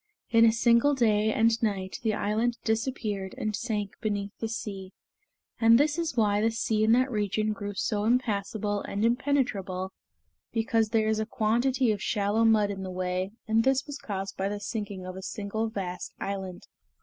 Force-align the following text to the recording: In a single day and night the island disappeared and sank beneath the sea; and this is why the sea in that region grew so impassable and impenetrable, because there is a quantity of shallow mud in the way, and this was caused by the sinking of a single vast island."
In 0.31 0.45
a 0.45 0.51
single 0.51 0.95
day 0.95 1.31
and 1.31 1.61
night 1.61 1.99
the 2.01 2.15
island 2.15 2.57
disappeared 2.63 3.35
and 3.37 3.55
sank 3.55 3.91
beneath 4.01 4.31
the 4.39 4.47
sea; 4.49 4.93
and 5.59 5.77
this 5.79 5.99
is 5.99 6.17
why 6.17 6.41
the 6.41 6.49
sea 6.49 6.83
in 6.83 6.91
that 6.93 7.11
region 7.11 7.53
grew 7.53 7.75
so 7.75 8.05
impassable 8.05 8.81
and 8.81 9.05
impenetrable, 9.05 9.91
because 10.53 10.89
there 10.89 11.07
is 11.07 11.19
a 11.19 11.27
quantity 11.27 11.91
of 11.91 12.01
shallow 12.01 12.43
mud 12.43 12.71
in 12.71 12.81
the 12.81 12.89
way, 12.89 13.33
and 13.47 13.63
this 13.63 13.85
was 13.85 13.99
caused 13.99 14.35
by 14.35 14.49
the 14.49 14.59
sinking 14.59 15.05
of 15.05 15.15
a 15.15 15.21
single 15.21 15.69
vast 15.69 16.15
island." 16.19 16.65